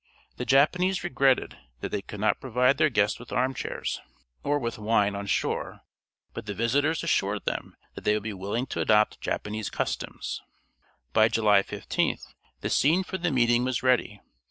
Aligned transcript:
The 0.37 0.45
Japanese 0.47 1.03
regretted 1.03 1.59
that 1.81 1.89
they 1.89 2.01
could 2.01 2.19
not 2.19 2.39
provide 2.41 2.79
their 2.79 2.89
guests 2.89 3.19
with 3.19 3.31
armchairs 3.31 4.01
or 4.43 4.57
with 4.57 4.79
wine 4.79 5.13
on 5.13 5.27
shore, 5.27 5.81
but 6.33 6.47
the 6.47 6.55
visitors 6.55 7.03
assured 7.03 7.45
them 7.45 7.75
that 7.93 8.03
they 8.03 8.15
would 8.15 8.23
be 8.23 8.33
willing 8.33 8.65
to 8.73 8.81
adopt 8.81 9.21
Japanese 9.21 9.69
customs. 9.69 10.41
By 11.13 11.27
July 11.27 11.61
13th 11.61 12.25
the 12.61 12.69
scene 12.71 13.03
for 13.03 13.19
the 13.19 13.29
meeting 13.29 13.63
was 13.63 13.83
ready. 13.83 14.19